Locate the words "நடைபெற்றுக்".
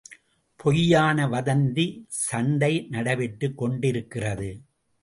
2.89-3.57